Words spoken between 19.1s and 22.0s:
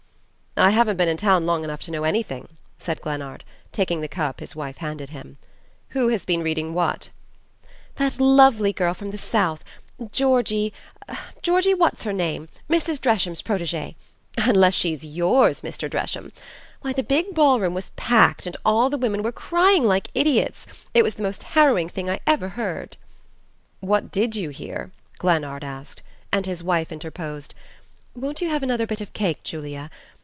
were crying like idiots it was the most harrowing